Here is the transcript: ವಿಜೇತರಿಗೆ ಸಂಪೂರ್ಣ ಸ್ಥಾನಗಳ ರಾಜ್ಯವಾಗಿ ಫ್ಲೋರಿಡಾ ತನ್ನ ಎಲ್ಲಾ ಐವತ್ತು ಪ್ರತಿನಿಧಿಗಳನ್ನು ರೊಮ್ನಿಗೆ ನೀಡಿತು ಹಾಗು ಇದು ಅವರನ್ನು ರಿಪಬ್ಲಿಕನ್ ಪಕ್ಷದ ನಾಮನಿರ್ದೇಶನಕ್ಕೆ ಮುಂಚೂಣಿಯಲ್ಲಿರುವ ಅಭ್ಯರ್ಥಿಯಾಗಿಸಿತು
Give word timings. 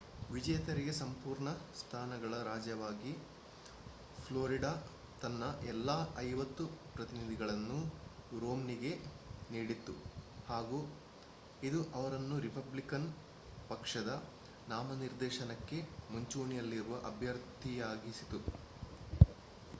ವಿಜೇತರಿಗೆ 0.29 0.93
ಸಂಪೂರ್ಣ 0.99 1.49
ಸ್ಥಾನಗಳ 1.79 2.33
ರಾಜ್ಯವಾಗಿ 2.43 3.11
ಫ್ಲೋರಿಡಾ 4.21 4.71
ತನ್ನ 5.21 5.43
ಎಲ್ಲಾ 5.65 5.97
ಐವತ್ತು 6.19 6.63
ಪ್ರತಿನಿಧಿಗಳನ್ನು 6.93 7.77
ರೊಮ್ನಿಗೆ 8.35 8.93
ನೀಡಿತು 9.49 9.95
ಹಾಗು 10.47 10.79
ಇದು 11.63 11.81
ಅವರನ್ನು 11.93 12.37
ರಿಪಬ್ಲಿಕನ್ 12.39 13.07
ಪಕ್ಷದ 13.69 14.13
ನಾಮನಿರ್ದೇಶನಕ್ಕೆ 14.67 15.79
ಮುಂಚೂಣಿಯಲ್ಲಿರುವ 16.09 16.97
ಅಭ್ಯರ್ಥಿಯಾಗಿಸಿತು 17.05 18.41